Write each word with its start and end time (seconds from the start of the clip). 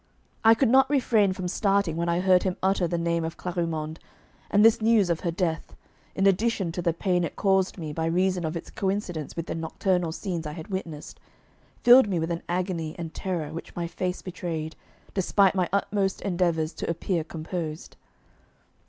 I 0.43 0.55
could 0.55 0.69
not 0.69 0.89
refrain 0.89 1.31
from 1.31 1.47
starting 1.47 1.95
when 1.95 2.09
I 2.09 2.21
heard 2.21 2.41
him 2.41 2.57
utter 2.63 2.87
the 2.87 2.97
name 2.97 3.23
of 3.23 3.37
Clarimonde, 3.37 3.99
and 4.49 4.65
this 4.65 4.81
news 4.81 5.11
of 5.11 5.19
her 5.19 5.29
death, 5.29 5.75
in 6.15 6.25
addition 6.25 6.71
to 6.71 6.81
the 6.81 6.91
pain 6.91 7.23
it 7.23 7.35
caused 7.35 7.77
me 7.77 7.93
by 7.93 8.07
reason 8.07 8.43
of 8.43 8.57
its 8.57 8.71
coincidence 8.71 9.35
with 9.35 9.45
the 9.45 9.53
nocturnal 9.53 10.11
scenes 10.11 10.47
I 10.47 10.53
had 10.53 10.69
witnessed, 10.69 11.19
filled 11.83 12.07
me 12.07 12.17
with 12.17 12.31
an 12.31 12.41
agony 12.49 12.95
and 12.97 13.13
terror 13.13 13.53
which 13.53 13.75
my 13.75 13.85
face 13.85 14.23
betrayed, 14.23 14.75
despite 15.13 15.53
my 15.53 15.69
utmost 15.71 16.21
endeavours 16.21 16.73
to 16.73 16.89
appear 16.89 17.23
composed. 17.23 17.95